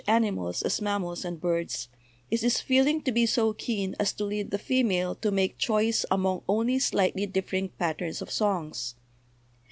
[0.07, 1.87] animals as mammals and birds,
[2.31, 6.03] is this feeling to be so keen as to lead the female to make choice
[6.09, 8.95] among only slightly differing patterns of songs?